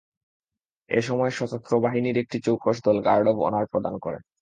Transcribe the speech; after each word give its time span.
এ 0.89 0.99
সময় 1.01 1.31
সশস্ত্র 1.31 1.73
বাহিনীর 1.79 2.17
একটি 2.17 2.37
চৌকস 2.45 2.77
দল 2.83 2.97
গার্ড 3.01 3.25
অব 3.27 3.37
অনার 3.47 3.65
প্রদান 3.71 3.95
করে। 3.97 4.19